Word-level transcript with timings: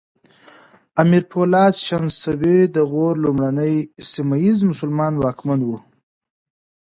امیر 1.01 1.23
پولاد 1.31 1.73
شنسبی 1.85 2.57
د 2.75 2.77
غور 2.91 3.13
لومړنی 3.23 3.73
سیمه 4.11 4.37
ییز 4.43 4.59
مسلمان 4.71 5.13
واکمن 5.17 5.59
و 5.65 5.69